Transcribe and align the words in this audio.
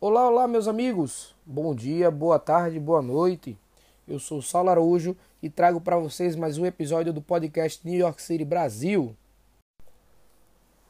Olá, 0.00 0.28
olá, 0.28 0.46
meus 0.46 0.68
amigos. 0.68 1.34
Bom 1.44 1.74
dia, 1.74 2.08
boa 2.08 2.38
tarde, 2.38 2.78
boa 2.78 3.02
noite. 3.02 3.58
Eu 4.06 4.20
sou 4.20 4.40
Saulo 4.40 4.70
Araújo 4.70 5.16
e 5.42 5.50
trago 5.50 5.80
para 5.80 5.98
vocês 5.98 6.36
mais 6.36 6.56
um 6.56 6.64
episódio 6.64 7.12
do 7.12 7.20
podcast 7.20 7.84
New 7.84 7.98
York 7.98 8.22
City 8.22 8.44
Brasil. 8.44 9.16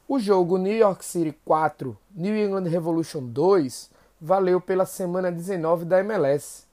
O 0.07 0.19
jogo 0.19 0.59
New 0.59 0.77
York 0.77 1.03
City 1.03 1.35
4, 1.43 1.97
New 2.15 2.37
England 2.37 2.69
Revolution 2.69 3.25
2 3.25 3.89
valeu 4.21 4.61
pela 4.61 4.85
semana 4.85 5.31
19 5.31 5.85
da 5.85 6.01
MLS. 6.01 6.67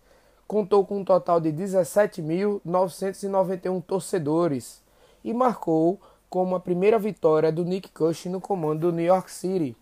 Contou 0.46 0.84
com 0.84 0.98
um 0.98 1.05
total 1.07 1.41
de 1.41 1.50
17.991 1.50 3.82
torcedores 3.82 4.82
e 5.25 5.32
marcou 5.32 5.98
como 6.29 6.55
a 6.55 6.61
primeira 6.61 6.98
vitória 6.98 7.50
do 7.50 7.64
Nick 7.64 7.89
Cushing 7.93 8.29
no 8.29 8.43
comando 8.43 8.91
do 8.91 8.93
New 8.93 9.07
York 9.07 9.32
City. 9.32 9.75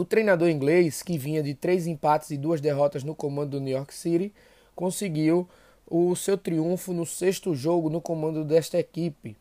O 0.00 0.04
treinador 0.06 0.48
inglês, 0.48 1.02
que 1.02 1.18
vinha 1.18 1.42
de 1.42 1.52
três 1.52 1.86
empates 1.86 2.30
e 2.30 2.38
duas 2.38 2.58
derrotas 2.58 3.04
no 3.04 3.14
comando 3.14 3.50
do 3.50 3.60
New 3.60 3.76
York 3.76 3.92
City, 3.92 4.32
conseguiu 4.74 5.46
o 5.86 6.16
seu 6.16 6.38
triunfo 6.38 6.94
no 6.94 7.04
sexto 7.04 7.54
jogo 7.54 7.90
no 7.90 8.00
comando 8.00 8.42
desta 8.42 8.78
equipe. 8.78 9.36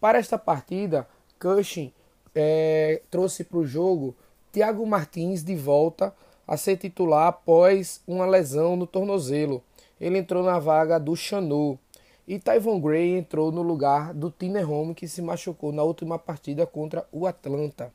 Para 0.00 0.18
esta 0.18 0.38
partida, 0.38 1.08
Cushing 1.40 1.92
é, 2.32 3.02
trouxe 3.10 3.42
para 3.42 3.58
o 3.58 3.66
jogo 3.66 4.14
Thiago 4.52 4.86
Martins 4.86 5.42
de 5.42 5.56
volta 5.56 6.14
a 6.46 6.56
ser 6.56 6.76
titular 6.76 7.26
após 7.26 8.00
uma 8.06 8.26
lesão 8.26 8.76
no 8.76 8.86
tornozelo. 8.86 9.60
Ele 10.00 10.18
entrou 10.18 10.44
na 10.44 10.60
vaga 10.60 11.00
do 11.00 11.16
Chanu. 11.16 11.76
E 12.28 12.38
Tyvon 12.38 12.80
Gray 12.80 13.18
entrou 13.18 13.50
no 13.50 13.60
lugar 13.60 14.14
do 14.14 14.30
Tiner 14.30 14.70
Home, 14.70 14.94
que 14.94 15.08
se 15.08 15.20
machucou 15.20 15.72
na 15.72 15.82
última 15.82 16.16
partida 16.16 16.64
contra 16.64 17.04
o 17.10 17.26
Atlanta. 17.26 17.92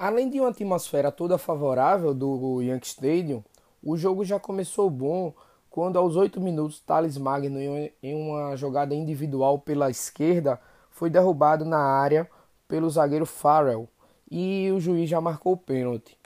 Além 0.00 0.30
de 0.30 0.40
uma 0.40 0.48
atmosfera 0.48 1.12
toda 1.12 1.36
favorável 1.36 2.14
do 2.14 2.62
Yankee 2.62 2.86
Stadium, 2.86 3.44
o 3.84 3.98
jogo 3.98 4.24
já 4.24 4.40
começou 4.40 4.88
bom 4.88 5.34
quando 5.68 5.98
aos 5.98 6.16
8 6.16 6.40
minutos 6.40 6.80
Thales 6.80 7.18
Magno 7.18 7.58
em 7.60 8.14
uma 8.14 8.56
jogada 8.56 8.94
individual 8.94 9.58
pela 9.58 9.90
esquerda 9.90 10.58
foi 10.90 11.10
derrubado 11.10 11.66
na 11.66 11.76
área 11.76 12.26
pelo 12.66 12.88
zagueiro 12.88 13.26
Farrell 13.26 13.86
e 14.30 14.72
o 14.74 14.80
juiz 14.80 15.06
já 15.06 15.20
marcou 15.20 15.52
o 15.52 15.58
pênalti. 15.58 16.16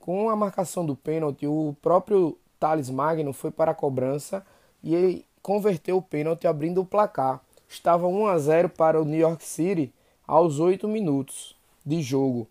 Com 0.00 0.30
a 0.30 0.34
marcação 0.34 0.86
do 0.86 0.96
pênalti, 0.96 1.46
o 1.46 1.76
próprio 1.82 2.38
Thales 2.58 2.88
Magno 2.88 3.34
foi 3.34 3.50
para 3.50 3.72
a 3.72 3.74
cobrança 3.74 4.42
e 4.82 5.22
converteu 5.42 5.98
o 5.98 6.02
pênalti 6.02 6.46
abrindo 6.46 6.80
o 6.80 6.86
placar. 6.86 7.42
Estava 7.68 8.08
1 8.08 8.26
a 8.26 8.38
0 8.38 8.70
para 8.70 8.98
o 8.98 9.04
New 9.04 9.20
York 9.20 9.44
City 9.44 9.92
aos 10.26 10.58
8 10.60 10.88
minutos 10.88 11.54
de 11.84 12.00
jogo. 12.00 12.48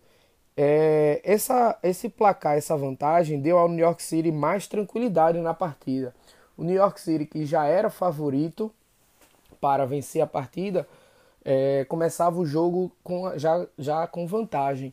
É, 0.60 1.20
essa, 1.22 1.78
esse 1.84 2.08
placar, 2.08 2.56
essa 2.56 2.76
vantagem, 2.76 3.40
deu 3.40 3.56
ao 3.56 3.68
New 3.68 3.78
York 3.78 4.02
City 4.02 4.32
mais 4.32 4.66
tranquilidade 4.66 5.38
na 5.38 5.54
partida. 5.54 6.12
O 6.56 6.64
New 6.64 6.74
York 6.74 7.00
City, 7.00 7.26
que 7.26 7.46
já 7.46 7.64
era 7.66 7.88
favorito 7.88 8.68
para 9.60 9.86
vencer 9.86 10.20
a 10.20 10.26
partida, 10.26 10.84
é, 11.44 11.84
começava 11.84 12.40
o 12.40 12.44
jogo 12.44 12.90
com, 13.04 13.38
já, 13.38 13.64
já 13.78 14.04
com 14.08 14.26
vantagem. 14.26 14.92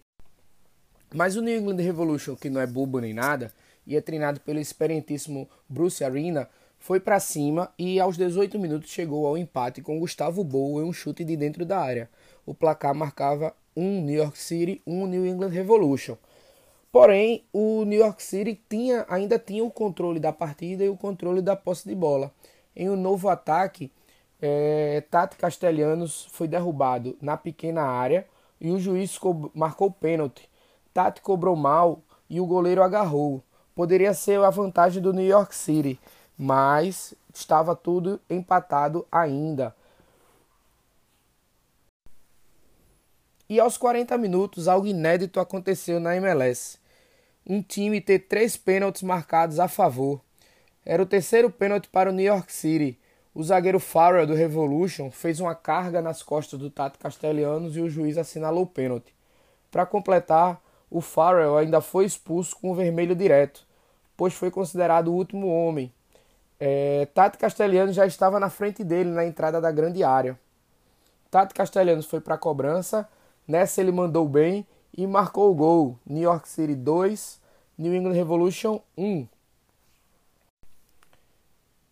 Mas 1.11 1.35
o 1.35 1.41
New 1.41 1.59
England 1.59 1.81
Revolution, 1.81 2.35
que 2.35 2.47
não 2.47 2.61
é 2.61 2.67
bobo 2.67 2.99
nem 2.99 3.15
nada, 3.15 3.51
e 3.87 3.95
é 3.95 4.01
treinado 4.01 4.39
pelo 4.41 4.59
experientíssimo 4.59 5.49
Bruce 5.67 6.03
Arena, 6.03 6.47
foi 6.77 6.99
para 6.99 7.19
cima 7.19 7.73
e 7.79 7.99
aos 7.99 8.17
18 8.17 8.59
minutos 8.59 8.91
chegou 8.91 9.25
ao 9.25 9.35
empate 9.35 9.81
com 9.81 9.97
Gustavo 9.97 10.43
Bow 10.43 10.79
em 10.79 10.83
um 10.83 10.93
chute 10.93 11.23
de 11.23 11.35
dentro 11.35 11.65
da 11.65 11.79
área. 11.79 12.07
O 12.45 12.53
placar 12.53 12.93
marcava 12.93 13.55
um 13.75 14.01
New 14.01 14.15
York 14.15 14.37
City, 14.37 14.81
um 14.85 15.05
New 15.05 15.25
England 15.25 15.49
Revolution. 15.49 16.15
Porém, 16.91 17.43
o 17.51 17.83
New 17.83 17.99
York 17.99 18.23
City 18.23 18.59
tinha, 18.69 19.05
ainda 19.09 19.37
tinha 19.37 19.63
o 19.63 19.69
controle 19.69 20.19
da 20.19 20.31
partida 20.31 20.83
e 20.83 20.89
o 20.89 20.95
controle 20.95 21.41
da 21.41 21.55
posse 21.55 21.87
de 21.87 21.93
bola. 21.93 22.31
Em 22.75 22.89
um 22.89 22.95
novo 22.95 23.27
ataque, 23.27 23.91
é, 24.41 25.03
Tati 25.11 25.35
Castelhanos 25.37 26.27
foi 26.31 26.47
derrubado 26.47 27.17
na 27.21 27.35
pequena 27.35 27.81
área 27.81 28.25
e 28.61 28.71
o 28.71 28.79
juiz 28.79 29.19
marcou 29.53 29.91
pênalti. 29.91 30.49
Tati 30.93 31.21
cobrou 31.21 31.55
mal 31.55 32.01
e 32.29 32.39
o 32.39 32.45
goleiro 32.45 32.81
agarrou. 32.81 33.43
Poderia 33.75 34.13
ser 34.13 34.39
a 34.41 34.49
vantagem 34.49 35.01
do 35.01 35.11
New 35.11 35.25
York 35.25 35.53
City, 35.53 35.99
mas 36.37 37.13
estava 37.33 37.75
tudo 37.75 38.21
empatado 38.29 39.05
ainda. 39.11 39.75
E 43.47 43.59
aos 43.59 43.77
40 43.77 44.17
minutos, 44.17 44.67
algo 44.67 44.87
inédito 44.87 45.39
aconteceu 45.39 45.99
na 45.99 46.15
MLS. 46.15 46.79
Um 47.45 47.61
time 47.61 48.01
ter 48.01 48.19
três 48.19 48.57
pênaltis 48.57 49.03
marcados 49.03 49.59
a 49.59 49.67
favor. 49.67 50.19
Era 50.83 51.03
o 51.03 51.05
terceiro 51.05 51.51
pênalti 51.51 51.87
para 51.87 52.09
o 52.09 52.13
New 52.13 52.25
York 52.25 52.51
City. 52.51 52.99
O 53.35 53.43
zagueiro 53.43 53.79
Farrell 53.79 54.25
do 54.25 54.33
Revolution 54.33 55.11
fez 55.11 55.39
uma 55.39 55.53
carga 55.53 56.01
nas 56.01 56.23
costas 56.23 56.59
do 56.59 56.71
Tato 56.71 56.97
Castelhanos 56.97 57.77
e 57.77 57.81
o 57.81 57.89
juiz 57.89 58.17
assinalou 58.17 58.63
o 58.63 58.67
pênalti. 58.67 59.13
Para 59.69 59.85
completar, 59.85 60.59
o 60.89 60.99
Farrell 60.99 61.55
ainda 61.55 61.81
foi 61.81 62.05
expulso 62.05 62.55
com 62.55 62.71
o 62.71 62.75
vermelho 62.75 63.15
direto, 63.15 63.63
pois 64.17 64.33
foi 64.33 64.49
considerado 64.49 65.09
o 65.09 65.13
último 65.13 65.47
homem. 65.49 65.93
É, 66.59 67.07
Tato 67.13 67.37
Castelhanos 67.37 67.95
já 67.95 68.07
estava 68.07 68.39
na 68.39 68.49
frente 68.49 68.83
dele 68.83 69.11
na 69.11 69.23
entrada 69.23 69.61
da 69.61 69.71
grande 69.71 70.03
área. 70.03 70.39
Tato 71.29 71.53
Castelhanos 71.53 72.07
foi 72.07 72.19
para 72.19 72.33
a 72.33 72.39
cobrança 72.39 73.07
Nessa 73.47 73.81
ele 73.81 73.91
mandou 73.91 74.27
bem 74.27 74.65
e 74.97 75.05
marcou 75.05 75.51
o 75.51 75.55
gol. 75.55 75.99
New 76.05 76.23
York 76.23 76.47
City 76.49 76.75
2, 76.75 77.39
New 77.77 77.93
England 77.93 78.13
Revolution 78.13 78.79
1. 78.97 79.27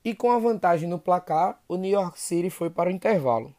E 0.05 0.13
com 0.13 0.31
a 0.31 0.39
vantagem 0.39 0.89
no 0.89 0.99
placar, 0.99 1.61
o 1.67 1.75
New 1.75 1.91
York 1.91 2.19
City 2.19 2.49
foi 2.49 2.69
para 2.69 2.89
o 2.89 2.93
intervalo. 2.93 3.53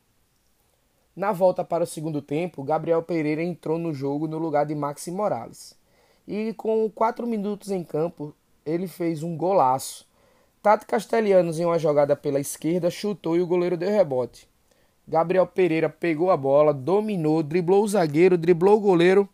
Na 1.16 1.30
volta 1.30 1.64
para 1.64 1.84
o 1.84 1.86
segundo 1.86 2.20
tempo, 2.20 2.64
Gabriel 2.64 3.02
Pereira 3.02 3.42
entrou 3.42 3.78
no 3.78 3.94
jogo 3.94 4.26
no 4.26 4.36
lugar 4.36 4.66
de 4.66 4.74
Maxi 4.74 5.10
Morales. 5.10 5.76
E 6.26 6.52
com 6.54 6.90
4 6.90 7.26
minutos 7.26 7.70
em 7.70 7.84
campo, 7.84 8.34
ele 8.66 8.88
fez 8.88 9.22
um 9.22 9.36
golaço. 9.36 10.06
Tato 10.60 10.86
Castelhanos, 10.86 11.60
em 11.60 11.64
uma 11.64 11.78
jogada 11.78 12.16
pela 12.16 12.40
esquerda, 12.40 12.90
chutou 12.90 13.36
e 13.36 13.40
o 13.40 13.46
goleiro 13.46 13.76
deu 13.76 13.90
rebote. 13.90 14.48
Gabriel 15.06 15.46
Pereira 15.46 15.88
pegou 15.88 16.30
a 16.30 16.36
bola, 16.36 16.72
dominou, 16.72 17.42
driblou 17.42 17.84
o 17.84 17.88
zagueiro, 17.88 18.38
driblou 18.38 18.78
o 18.78 18.80
goleiro 18.80 19.28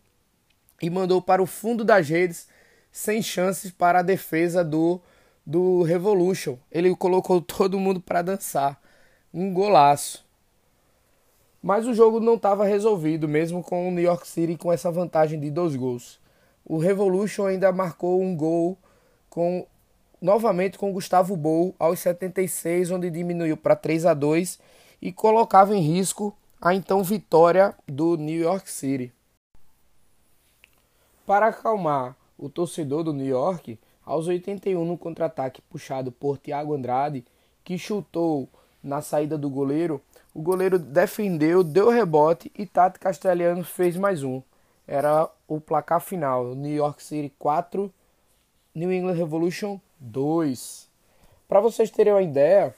e 0.81 0.89
mandou 0.89 1.21
para 1.21 1.41
o 1.41 1.45
fundo 1.45 1.83
das 1.85 2.09
redes, 2.09 2.47
sem 2.91 3.21
chances 3.21 3.71
para 3.71 3.99
a 3.99 4.03
defesa 4.03 4.63
do, 4.63 4.99
do 5.45 5.83
Revolution. 5.83 6.57
Ele 6.71 6.93
colocou 6.95 7.39
todo 7.41 7.79
mundo 7.79 8.01
para 8.01 8.21
dançar. 8.21 8.81
Um 9.33 9.53
golaço. 9.53 10.25
Mas 11.63 11.87
o 11.87 11.93
jogo 11.93 12.19
não 12.19 12.33
estava 12.33 12.65
resolvido, 12.65 13.29
mesmo 13.29 13.63
com 13.63 13.87
o 13.87 13.91
New 13.91 14.03
York 14.03 14.27
City 14.27 14.57
com 14.57 14.73
essa 14.73 14.91
vantagem 14.91 15.39
de 15.39 15.49
dois 15.49 15.75
gols. 15.75 16.19
O 16.65 16.77
Revolution 16.77 17.45
ainda 17.45 17.71
marcou 17.71 18.21
um 18.21 18.35
gol 18.35 18.77
com 19.29 19.65
novamente 20.21 20.77
com 20.77 20.91
Gustavo 20.91 21.35
Bou 21.37 21.73
aos 21.79 21.99
76, 21.99 22.91
onde 22.91 23.09
diminuiu 23.09 23.55
para 23.55 23.75
3 23.75 24.05
a 24.05 24.13
2 24.13 24.59
e 25.01 25.11
colocava 25.11 25.75
em 25.75 25.81
risco 25.81 26.35
a 26.61 26.75
então 26.75 27.03
vitória 27.03 27.75
do 27.87 28.15
New 28.15 28.39
York 28.39 28.69
City. 28.69 29.11
Para 31.25 31.47
acalmar 31.47 32.15
o 32.37 32.49
torcedor 32.49 33.03
do 33.03 33.13
New 33.13 33.25
York, 33.25 33.79
aos 34.05 34.27
81 34.27 34.85
no 34.85 34.97
contra-ataque 34.97 35.61
puxado 35.61 36.11
por 36.11 36.37
Thiago 36.37 36.73
Andrade, 36.73 37.25
que 37.63 37.77
chutou 37.77 38.49
na 38.83 39.01
saída 39.01 39.37
do 39.37 39.49
goleiro, 39.49 40.01
o 40.33 40.41
goleiro 40.41 40.77
defendeu, 40.79 41.63
deu 41.63 41.89
rebote 41.89 42.51
e 42.57 42.65
Tati 42.65 42.99
Castelhanos 42.99 43.69
fez 43.69 43.97
mais 43.97 44.23
um. 44.23 44.41
Era 44.87 45.29
o 45.47 45.59
placar 45.59 46.01
final, 46.01 46.55
New 46.55 46.73
York 46.73 47.01
City 47.01 47.33
4, 47.37 47.91
New 48.73 48.91
England 48.91 49.13
Revolution 49.13 49.79
2. 49.99 50.89
Para 51.47 51.59
vocês 51.59 51.91
terem 51.91 52.13
uma 52.13 52.21
ideia, 52.21 52.73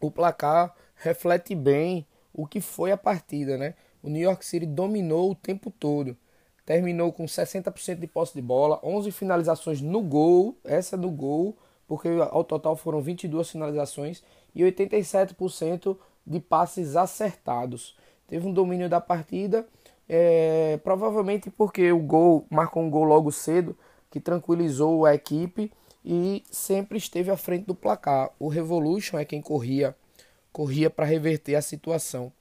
o 0.00 0.10
placar 0.10 0.74
reflete 1.00 1.54
bem 1.54 2.06
o 2.32 2.46
que 2.46 2.60
foi 2.60 2.92
a 2.92 2.96
partida, 2.96 3.56
né? 3.56 3.74
O 4.02 4.08
New 4.08 4.22
York 4.22 4.44
City 4.44 4.66
dominou 4.66 5.30
o 5.30 5.34
tempo 5.34 5.70
todo. 5.70 6.16
Terminou 6.64 7.12
com 7.12 7.24
60% 7.24 7.98
de 7.98 8.06
posse 8.06 8.34
de 8.34 8.42
bola, 8.42 8.78
11 8.82 9.10
finalizações 9.10 9.80
no 9.80 10.02
gol, 10.02 10.56
essa 10.62 10.96
no 10.96 11.10
gol, 11.10 11.56
porque 11.88 12.08
ao 12.30 12.44
total 12.44 12.76
foram 12.76 13.00
22 13.00 13.50
finalizações 13.50 14.22
e 14.54 14.62
87% 14.62 15.96
de 16.24 16.38
passes 16.38 16.96
acertados. 16.96 17.96
Teve 18.28 18.46
um 18.46 18.52
domínio 18.52 18.88
da 18.88 19.00
partida, 19.00 19.66
é, 20.08 20.78
provavelmente 20.84 21.50
porque 21.50 21.90
o 21.90 21.98
gol 21.98 22.46
marcou 22.48 22.82
um 22.82 22.90
gol 22.90 23.04
logo 23.04 23.32
cedo, 23.32 23.76
que 24.10 24.20
tranquilizou 24.20 25.04
a 25.06 25.14
equipe 25.14 25.72
e 26.04 26.44
sempre 26.50 26.98
esteve 26.98 27.30
à 27.30 27.36
frente 27.36 27.64
do 27.64 27.74
placar. 27.74 28.30
O 28.38 28.48
Revolution 28.48 29.18
é 29.18 29.24
quem 29.24 29.40
corria 29.40 29.96
corria 30.52 30.90
para 30.90 31.06
reverter 31.06 31.54
a 31.54 31.62
situação. 31.62 32.32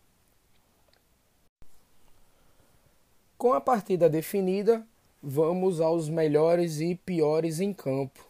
Com 3.38 3.54
a 3.54 3.62
partida 3.62 4.10
definida, 4.10 4.86
vamos 5.24 5.80
aos 5.80 6.10
melhores 6.10 6.82
e 6.82 6.96
piores 6.96 7.60
em 7.60 7.74
campo. 7.74 8.26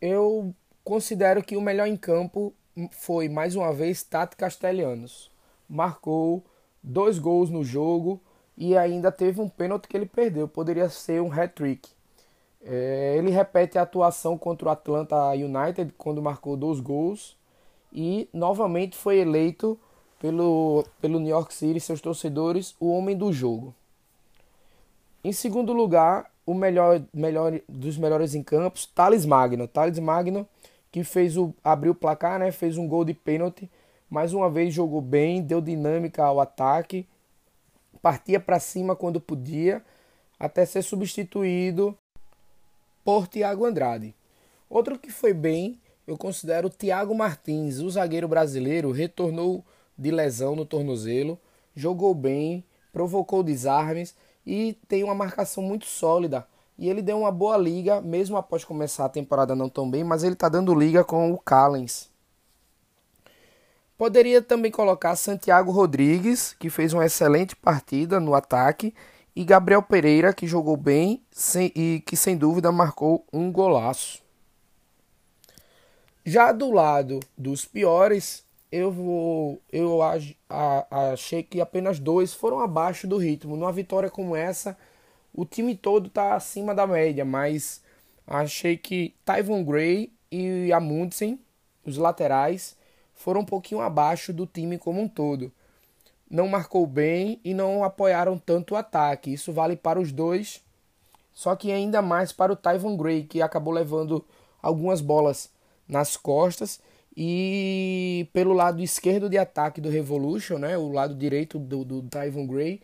Eu 0.00 0.54
considero 0.84 1.42
que 1.42 1.56
o 1.56 1.60
melhor 1.60 1.88
em 1.88 1.96
campo 1.96 2.54
foi 2.92 3.28
mais 3.28 3.56
uma 3.56 3.72
vez 3.72 4.02
Tati 4.02 4.36
Castelhanos. 4.36 5.30
Marcou 5.68 6.44
dois 6.82 7.18
gols 7.18 7.50
no 7.50 7.64
jogo 7.64 8.20
e 8.56 8.76
ainda 8.76 9.10
teve 9.10 9.40
um 9.40 9.48
pênalti 9.48 9.88
que 9.88 9.96
ele 9.96 10.06
perdeu. 10.06 10.46
Poderia 10.46 10.88
ser 10.88 11.20
um 11.20 11.32
hat-trick. 11.32 11.88
É, 12.62 13.16
ele 13.18 13.30
repete 13.30 13.76
a 13.76 13.82
atuação 13.82 14.38
contra 14.38 14.68
o 14.68 14.70
Atlanta 14.70 15.30
United 15.32 15.92
quando 15.98 16.22
marcou 16.22 16.56
dois 16.56 16.80
gols 16.80 17.36
e 17.94 18.28
novamente 18.32 18.96
foi 18.96 19.18
eleito 19.18 19.78
pelo, 20.18 20.84
pelo 21.00 21.20
New 21.20 21.30
York 21.30 21.54
City 21.54 21.78
e 21.78 21.80
seus 21.80 22.00
torcedores 22.00 22.74
o 22.80 22.90
homem 22.90 23.16
do 23.16 23.32
jogo. 23.32 23.74
Em 25.22 25.32
segundo 25.32 25.72
lugar, 25.72 26.30
o 26.44 26.52
melhor, 26.52 27.02
melhor 27.12 27.60
dos 27.68 27.96
melhores 27.96 28.34
em 28.34 28.42
campos, 28.42 28.86
Thales 28.86 29.24
Magno. 29.24 29.68
Thales 29.68 29.98
Magno 29.98 30.46
que 30.94 31.02
fez 31.02 31.36
o 31.36 31.52
abriu 31.64 31.90
o 31.90 31.94
placar, 31.94 32.38
né? 32.38 32.52
Fez 32.52 32.78
um 32.78 32.86
gol 32.86 33.04
de 33.04 33.12
pênalti. 33.12 33.68
Mais 34.08 34.32
uma 34.32 34.48
vez 34.48 34.72
jogou 34.72 35.00
bem, 35.00 35.42
deu 35.42 35.60
dinâmica 35.60 36.24
ao 36.24 36.38
ataque, 36.38 37.04
partia 38.00 38.38
para 38.38 38.60
cima 38.60 38.94
quando 38.94 39.20
podia, 39.20 39.84
até 40.38 40.64
ser 40.64 40.82
substituído 40.82 41.98
por 43.04 43.26
Thiago 43.26 43.64
Andrade. 43.64 44.14
Outro 44.70 44.96
que 44.96 45.10
foi 45.10 45.34
bem, 45.34 45.80
eu 46.06 46.16
considero 46.16 46.70
Thiago 46.70 47.14
Martins, 47.14 47.78
o 47.78 47.90
zagueiro 47.90 48.28
brasileiro, 48.28 48.90
retornou 48.90 49.64
de 49.96 50.10
lesão 50.10 50.54
no 50.54 50.64
tornozelo, 50.64 51.38
jogou 51.74 52.14
bem, 52.14 52.64
provocou 52.92 53.42
desarmes 53.42 54.14
e 54.46 54.76
tem 54.88 55.02
uma 55.02 55.14
marcação 55.14 55.62
muito 55.62 55.86
sólida 55.86 56.46
e 56.78 56.88
ele 56.88 57.02
deu 57.02 57.18
uma 57.18 57.30
boa 57.30 57.56
liga, 57.56 58.00
mesmo 58.00 58.36
após 58.36 58.64
começar 58.64 59.04
a 59.04 59.08
temporada 59.08 59.54
não 59.54 59.68
tão 59.68 59.88
bem, 59.88 60.02
mas 60.02 60.24
ele 60.24 60.34
está 60.34 60.48
dando 60.48 60.74
liga 60.74 61.04
com 61.04 61.32
o 61.32 61.38
Callens. 61.38 62.10
Poderia 63.96 64.42
também 64.42 64.72
colocar 64.72 65.14
Santiago 65.14 65.70
Rodrigues, 65.70 66.54
que 66.58 66.68
fez 66.68 66.92
uma 66.92 67.06
excelente 67.06 67.54
partida 67.54 68.18
no 68.18 68.34
ataque, 68.34 68.92
e 69.36 69.44
Gabriel 69.44 69.82
Pereira, 69.82 70.32
que 70.32 70.46
jogou 70.46 70.76
bem 70.76 71.22
e 71.76 72.02
que 72.04 72.16
sem 72.16 72.36
dúvida 72.36 72.72
marcou 72.72 73.24
um 73.32 73.52
golaço. 73.52 74.23
Já 76.26 76.52
do 76.52 76.70
lado 76.70 77.20
dos 77.36 77.66
piores, 77.66 78.46
eu 78.72 78.90
vou, 78.90 79.60
eu 79.70 80.00
achei 80.90 81.42
que 81.42 81.60
apenas 81.60 81.98
dois 81.98 82.32
foram 82.32 82.60
abaixo 82.60 83.06
do 83.06 83.18
ritmo. 83.18 83.56
Numa 83.56 83.70
vitória 83.70 84.08
como 84.08 84.34
essa, 84.34 84.74
o 85.34 85.44
time 85.44 85.76
todo 85.76 86.06
está 86.06 86.34
acima 86.34 86.74
da 86.74 86.86
média, 86.86 87.26
mas 87.26 87.82
achei 88.26 88.74
que 88.74 89.14
Tyvon 89.22 89.62
Gray 89.64 90.10
e 90.32 90.72
Amundsen, 90.72 91.38
os 91.84 91.98
laterais, 91.98 92.74
foram 93.12 93.42
um 93.42 93.44
pouquinho 93.44 93.82
abaixo 93.82 94.32
do 94.32 94.46
time 94.46 94.78
como 94.78 95.02
um 95.02 95.08
todo. 95.08 95.52
Não 96.30 96.48
marcou 96.48 96.86
bem 96.86 97.38
e 97.44 97.52
não 97.52 97.84
apoiaram 97.84 98.38
tanto 98.38 98.72
o 98.72 98.76
ataque. 98.78 99.30
Isso 99.34 99.52
vale 99.52 99.76
para 99.76 100.00
os 100.00 100.10
dois, 100.10 100.64
só 101.34 101.54
que 101.54 101.70
ainda 101.70 102.00
mais 102.00 102.32
para 102.32 102.50
o 102.50 102.56
Tyvon 102.56 102.96
Gray, 102.96 103.24
que 103.24 103.42
acabou 103.42 103.74
levando 103.74 104.24
algumas 104.62 105.02
bolas 105.02 105.52
nas 105.88 106.16
costas 106.16 106.80
e 107.16 108.28
pelo 108.32 108.52
lado 108.52 108.82
esquerdo 108.82 109.28
de 109.28 109.38
ataque 109.38 109.80
do 109.80 109.88
Revolution, 109.88 110.58
né, 110.58 110.76
o 110.76 110.90
lado 110.90 111.14
direito 111.14 111.58
do, 111.58 111.84
do 111.84 112.02
Tyvon 112.02 112.46
Gray, 112.46 112.80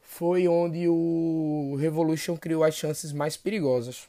foi 0.00 0.48
onde 0.48 0.88
o 0.88 1.76
Revolution 1.78 2.36
criou 2.36 2.64
as 2.64 2.74
chances 2.74 3.12
mais 3.12 3.36
perigosas. 3.36 4.08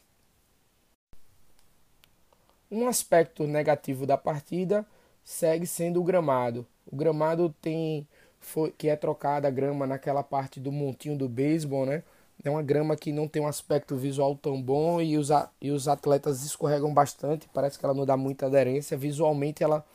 Um 2.71 2.87
aspecto 2.87 3.45
negativo 3.45 4.05
da 4.05 4.17
partida 4.17 4.85
segue 5.23 5.67
sendo 5.67 5.99
o 5.99 6.03
gramado. 6.03 6.65
O 6.85 6.95
gramado 6.95 7.53
tem 7.61 8.07
foi, 8.39 8.71
que 8.71 8.87
é 8.87 8.95
trocada 8.95 9.47
a 9.47 9.51
grama 9.51 9.85
naquela 9.85 10.23
parte 10.23 10.59
do 10.59 10.71
montinho 10.71 11.17
do 11.17 11.27
beisebol, 11.27 11.85
né? 11.85 12.03
É 12.43 12.49
uma 12.49 12.63
grama 12.63 12.95
que 12.95 13.11
não 13.11 13.27
tem 13.27 13.41
um 13.41 13.47
aspecto 13.47 13.95
visual 13.97 14.35
tão 14.35 14.61
bom 14.61 15.01
e 15.01 15.17
os, 15.17 15.29
e 15.61 15.71
os 15.71 15.87
atletas 15.87 16.43
escorregam 16.43 16.93
bastante. 16.93 17.49
Parece 17.53 17.77
que 17.77 17.85
ela 17.85 17.93
não 17.93 18.05
dá 18.05 18.15
muita 18.15 18.45
aderência. 18.45 18.97
Visualmente 18.97 19.63
ela 19.63 19.85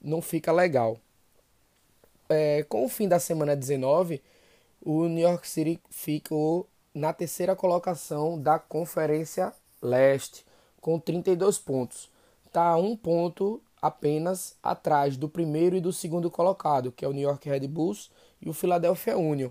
não 0.00 0.20
fica 0.20 0.52
legal. 0.52 0.98
É, 2.28 2.62
com 2.64 2.84
o 2.84 2.88
fim 2.88 3.08
da 3.08 3.18
semana 3.18 3.56
19, 3.56 4.22
o 4.82 5.04
New 5.06 5.26
York 5.26 5.48
City 5.48 5.80
ficou 5.90 6.68
na 6.94 7.12
terceira 7.12 7.56
colocação 7.56 8.38
da 8.40 8.58
Conferência 8.58 9.52
Leste, 9.80 10.44
com 10.80 10.98
32 10.98 11.58
pontos. 11.58 12.10
Está 12.46 12.76
um 12.76 12.96
ponto 12.96 13.62
apenas 13.80 14.56
atrás 14.62 15.16
do 15.16 15.28
primeiro 15.28 15.76
e 15.76 15.80
do 15.80 15.92
segundo 15.92 16.30
colocado, 16.30 16.92
que 16.92 17.04
é 17.04 17.08
o 17.08 17.12
New 17.12 17.22
York 17.22 17.48
Red 17.48 17.66
Bulls 17.66 18.10
e 18.42 18.48
o 18.48 18.52
Philadelphia 18.52 19.16
Union. 19.16 19.50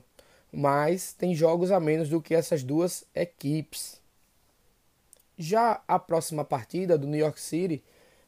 Mas 0.51 1.13
tem 1.13 1.35
jogos 1.35 1.71
a 1.71 1.79
menos 1.79 2.09
do 2.09 2.21
que 2.21 2.33
essas 2.33 2.63
duas 2.63 3.05
equipes. 3.13 4.01
Já 5.38 5.81
a 5.88 5.99
próxima 5.99 6.44
partida 6.44 6.97
do 6.97 7.05
New 7.05 7.19
York 7.19 7.39
City 7.39 7.83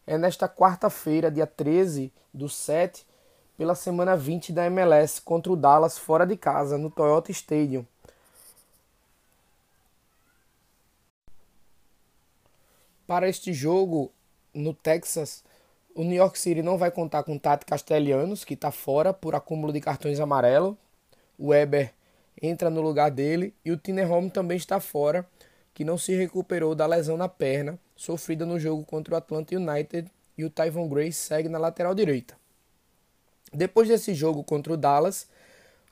é 0.06 0.18
nesta 0.18 0.48
quarta-feira, 0.48 1.32
dia 1.32 1.48
13 1.48 2.12
do 2.34 2.48
7, 2.48 3.06
pela 3.58 3.76
semana 3.76 4.16
20 4.16 4.54
da 4.54 4.66
MLS 4.68 5.22
contra 5.22 5.52
o 5.52 5.56
Dallas 5.56 5.98
fora 5.98 6.26
de 6.26 6.38
casa, 6.38 6.78
no 6.78 6.90
Toyota 6.90 7.32
Stadium. 7.32 7.86
Para 13.06 13.28
este 13.28 13.54
jogo 13.54 14.12
no 14.54 14.74
Texas, 14.74 15.44
o 15.96 16.04
New 16.04 16.16
York 16.16 16.38
City 16.40 16.62
não 16.62 16.78
vai 16.78 16.92
contar 16.92 17.24
com 17.24 17.38
Tati 17.38 17.66
Castellanos, 17.66 18.46
que 18.46 18.54
está 18.54 18.72
fora 18.72 19.12
por 19.12 19.36
acúmulo 19.36 19.74
de 19.74 19.82
cartões 19.82 20.20
amarelo. 20.20 20.78
O 21.38 21.48
Weber 21.48 21.94
entra 22.42 22.70
no 22.70 22.82
lugar 22.82 23.12
dele 23.12 23.54
e 23.64 23.72
o 23.72 23.78
Tiner 23.78 24.12
Home 24.12 24.30
também 24.30 24.58
está 24.58 24.80
fora, 24.80 25.28
que 25.74 25.84
não 25.84 25.98
se 25.98 26.16
recuperou 26.16 26.74
da 26.74 26.86
lesão 26.86 27.18
na 27.18 27.30
perna 27.30 27.80
sofrida 27.96 28.46
no 28.46 28.58
jogo 28.58 28.86
contra 28.86 29.14
o 29.14 29.18
Atlanta 29.18 29.56
United 29.56 30.10
e 30.38 30.46
o 30.46 30.50
Tyvon 30.50 30.88
Gray 30.88 31.12
segue 31.12 31.50
na 31.50 31.58
lateral 31.58 31.94
direita. 31.94 32.38
Depois 33.54 33.90
desse 33.90 34.14
jogo 34.14 34.42
contra 34.42 34.72
o 34.72 34.78
Dallas, 34.78 35.28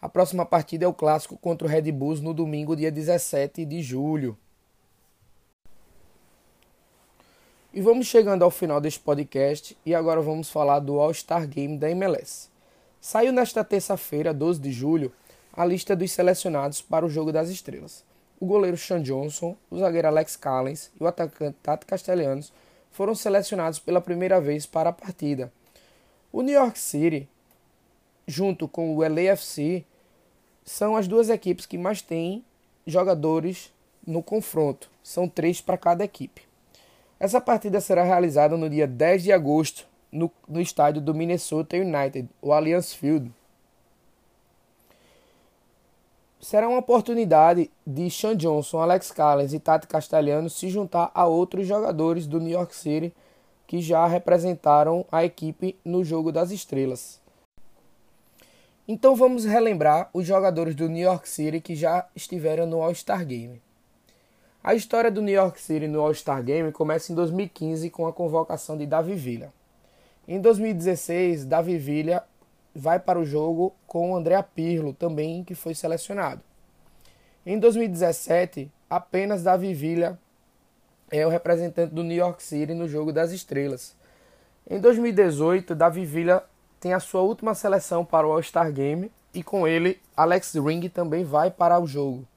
a 0.01 0.07
próxima 0.07 0.45
partida 0.45 0.85
é 0.85 0.87
o 0.87 0.93
clássico 0.93 1.37
contra 1.37 1.67
o 1.67 1.69
Red 1.69 1.91
Bulls 1.91 2.21
no 2.21 2.33
domingo, 2.33 2.75
dia 2.75 2.91
17 2.91 3.65
de 3.65 3.81
julho. 3.81 4.37
E 7.73 7.81
vamos 7.81 8.07
chegando 8.07 8.43
ao 8.43 8.49
final 8.49 8.79
deste 8.79 9.01
podcast 9.01 9.77
e 9.85 9.93
agora 9.93 10.21
vamos 10.21 10.49
falar 10.49 10.79
do 10.79 10.99
All-Star 10.99 11.45
Game 11.45 11.77
da 11.77 11.89
MLS. 11.89 12.49
Saiu 13.01 13.33
nesta 13.33 13.63
terça-feira, 13.63 14.33
12 14.33 14.61
de 14.61 14.71
julho, 14.71 15.11
a 15.57 15.65
lista 15.65 15.93
dos 15.93 16.11
selecionados 16.11 16.81
para 16.81 17.05
o 17.05 17.09
Jogo 17.09 17.33
das 17.33 17.49
Estrelas. 17.49 18.05
O 18.39 18.45
goleiro 18.45 18.77
Sean 18.77 19.01
Johnson, 19.01 19.57
o 19.69 19.77
zagueiro 19.77 20.07
Alex 20.07 20.37
Callens 20.37 20.89
e 20.97 21.03
o 21.03 21.07
atacante 21.07 21.57
Tato 21.61 21.85
Castellanos 21.85 22.53
foram 22.91 23.13
selecionados 23.13 23.79
pela 23.79 23.99
primeira 23.99 24.39
vez 24.39 24.65
para 24.65 24.91
a 24.91 24.93
partida. 24.93 25.51
O 26.31 26.41
New 26.41 26.53
York 26.53 26.79
City 26.79 27.27
junto 28.27 28.67
com 28.67 28.95
o 28.95 28.99
LAFC, 28.99 29.85
são 30.65 30.97
as 30.97 31.07
duas 31.07 31.29
equipes 31.29 31.65
que 31.65 31.77
mais 31.77 32.01
têm 32.01 32.43
jogadores 32.85 33.73
no 34.05 34.21
confronto. 34.21 34.89
São 35.01 35.29
três 35.29 35.61
para 35.61 35.77
cada 35.77 36.03
equipe. 36.03 36.41
Essa 37.19 37.39
partida 37.39 37.79
será 37.79 38.03
realizada 38.03 38.57
no 38.57 38.69
dia 38.69 38.85
10 38.85 39.23
de 39.23 39.31
agosto 39.31 39.87
no, 40.11 40.29
no 40.47 40.59
estádio 40.59 41.01
do 41.01 41.15
Minnesota 41.15 41.77
United, 41.77 42.27
o 42.41 42.51
Allianz 42.51 42.93
Field. 42.93 43.31
Será 46.39 46.67
uma 46.69 46.79
oportunidade 46.79 47.71
de 47.85 48.09
Sean 48.11 48.35
Johnson, 48.35 48.79
Alex 48.79 49.11
Callens 49.11 49.53
e 49.53 49.59
Tati 49.59 49.87
Castellanos 49.87 50.53
se 50.53 50.69
juntar 50.69 51.11
a 51.13 51.25
outros 51.25 51.65
jogadores 51.65 52.27
do 52.27 52.39
New 52.39 52.51
York 52.51 52.75
City 52.75 53.13
que 53.65 53.81
já 53.81 54.05
representaram 54.05 55.03
a 55.11 55.25
equipe 55.25 55.75
no 55.83 56.03
Jogo 56.03 56.31
das 56.31 56.51
Estrelas. 56.51 57.19
Então 58.87 59.15
vamos 59.15 59.43
relembrar 59.43 60.09
os 60.13 60.25
jogadores 60.25 60.73
do 60.73 60.87
New 60.87 61.03
York 61.03 61.27
City 61.27 61.59
que 61.59 61.75
já 61.75 62.07
estiveram 62.15 62.65
no 62.65 62.81
All-Star 62.81 63.25
Game. 63.25 63.61
A 64.63 64.75
história 64.75 65.11
do 65.11 65.21
New 65.21 65.33
York 65.33 65.59
City 65.59 65.87
no 65.87 65.99
All-Star 65.99 66.41
Game 66.43 66.71
começa 66.71 67.11
em 67.11 67.15
2015 67.15 67.89
com 67.89 68.07
a 68.07 68.13
convocação 68.13 68.77
de 68.77 68.85
Davi 68.85 69.15
Villa. 69.15 69.51
Em 70.27 70.39
2016, 70.39 71.45
Davi 71.45 71.77
Villa 71.77 72.25
vai 72.77 72.99
para 72.99 73.19
o 73.19 73.25
jogo 73.25 73.73
com 73.87 74.11
o 74.11 74.15
André 74.15 74.39
Pirlo, 74.41 74.93
também 74.93 75.43
que 75.43 75.55
foi 75.55 75.73
selecionado. 75.73 76.41
Em 77.43 77.57
2017, 77.57 78.71
apenas 78.89 79.41
Davi 79.41 79.73
Villa 79.73 80.19
é 81.09 81.25
o 81.25 81.29
representante 81.29 81.93
do 81.93 82.03
New 82.03 82.15
York 82.15 82.43
City 82.43 82.73
no 82.73 82.87
jogo 82.87 83.11
das 83.11 83.31
estrelas. 83.31 83.95
Em 84.69 84.79
2018, 84.79 85.73
Davi 85.73 86.05
Villa 86.05 86.47
tem 86.79 86.93
a 86.93 86.99
sua 86.99 87.21
última 87.21 87.55
seleção 87.55 88.05
para 88.05 88.27
o 88.27 88.31
All-Star 88.31 88.71
Game 88.71 89.11
e 89.33 89.41
com 89.41 89.67
ele 89.67 89.99
Alex 90.15 90.53
Ring 90.55 90.87
também 90.89 91.23
vai 91.23 91.49
para 91.49 91.79
o 91.79 91.87
jogo. 91.87 92.27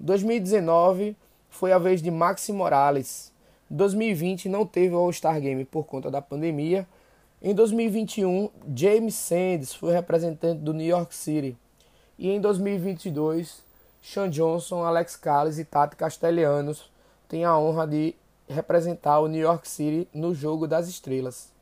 2019 0.00 1.16
foi 1.50 1.72
a 1.72 1.78
vez 1.78 2.00
de 2.00 2.10
Maxi 2.10 2.52
Morales. 2.52 3.32
2020 3.68 4.48
não 4.48 4.64
teve 4.64 4.94
o 4.94 4.98
All-Star 4.98 5.40
Game 5.40 5.64
por 5.64 5.84
conta 5.84 6.10
da 6.10 6.22
pandemia. 6.22 6.86
Em 7.40 7.54
2021, 7.54 8.50
James 8.74 9.14
Sands 9.14 9.72
foi 9.72 9.92
representante 9.92 10.60
do 10.60 10.74
New 10.74 10.84
York 10.84 11.14
City. 11.14 11.56
E 12.18 12.28
em 12.30 12.40
2022, 12.40 13.62
Sean 14.02 14.28
Johnson, 14.28 14.82
Alex 14.82 15.14
Calles 15.14 15.56
e 15.56 15.64
Tati 15.64 15.94
Castellanos 15.94 16.90
têm 17.28 17.44
a 17.44 17.56
honra 17.56 17.86
de 17.86 18.16
representar 18.48 19.20
o 19.20 19.28
New 19.28 19.40
York 19.40 19.68
City 19.68 20.08
no 20.12 20.34
Jogo 20.34 20.66
das 20.66 20.88
Estrelas. 20.88 21.52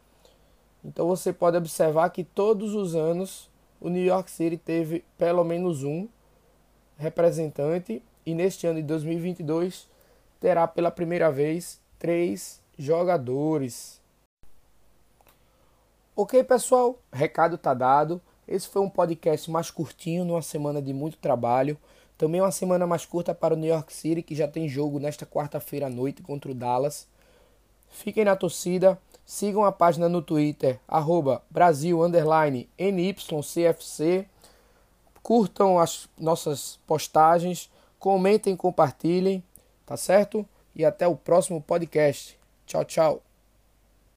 Então 0.83 1.06
você 1.06 1.30
pode 1.30 1.59
observar 1.59 2.09
que 2.09 2.25
todos 2.25 2.75
os 2.75 2.95
anos 2.95 3.50
o 3.78 3.90
New 3.90 4.02
York 4.04 4.30
City 4.30 4.56
teve 4.56 5.04
pelo 5.18 5.45
menos 5.45 5.85
um 5.85 6.09
representante 6.97 8.02
e 8.25 8.35
neste 8.35 8.66
ano 8.66 8.80
de 8.80 8.87
2022 8.87 9.87
terá 10.40 10.66
pela 10.66 10.90
primeira 10.90 11.30
vez 11.30 11.78
três 11.99 12.62
jogadores. 12.78 14.00
Ok, 16.18 16.42
pessoal? 16.44 16.99
Recado 17.12 17.58
tá 17.58 17.75
dado. 17.75 18.23
Esse 18.49 18.66
foi 18.66 18.80
um 18.80 18.88
podcast 18.88 19.50
mais 19.50 19.70
curtinho, 19.70 20.25
numa 20.25 20.40
semana 20.40 20.80
de 20.80 20.94
muito 20.94 21.18
trabalho. 21.18 21.76
Também 22.16 22.40
uma 22.40 22.50
semana 22.50 22.87
mais 22.87 23.04
curta 23.04 23.35
para 23.35 23.52
o 23.52 23.56
New 23.56 23.68
York 23.68 23.92
City, 23.92 24.23
que 24.23 24.35
já 24.35 24.49
tem 24.49 24.66
jogo 24.66 24.99
nesta 24.99 25.26
quarta-feira 25.26 25.88
à 25.88 25.90
noite 25.90 26.23
contra 26.23 26.50
o 26.50 26.54
Dallas. 26.54 27.06
Fiquem 27.90 28.25
na 28.25 28.35
torcida, 28.35 28.99
sigam 29.26 29.62
a 29.62 29.70
página 29.70 30.08
no 30.08 30.23
Twitter, 30.23 30.80
arroba. 30.88 31.42
Curtam 35.23 35.78
as 35.78 36.08
nossas 36.18 36.78
postagens, 36.87 37.70
comentem, 37.99 38.56
compartilhem, 38.56 39.44
tá 39.85 39.99
certo? 39.99 40.49
E 40.75 40.82
até 40.82 41.06
o 41.06 41.14
próximo 41.14 41.61
podcast. 41.61 42.38
Tchau, 42.64 42.87
tchau. 42.87 43.25